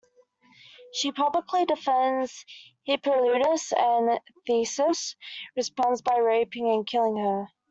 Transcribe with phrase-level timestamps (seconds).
[0.93, 2.43] She publicly defends
[2.87, 5.15] Hippolytus and Theseus
[5.55, 7.49] responds by raping and killing her.